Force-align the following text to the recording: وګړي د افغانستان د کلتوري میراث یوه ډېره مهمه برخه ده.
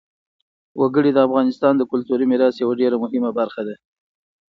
وګړي 0.79 1.11
د 1.13 1.17
افغانستان 1.27 1.73
د 1.77 1.81
کلتوري 1.91 2.25
میراث 2.31 2.55
یوه 2.63 2.73
ډېره 2.81 2.95
مهمه 3.03 3.31
برخه 3.39 3.61
ده. 3.67 3.75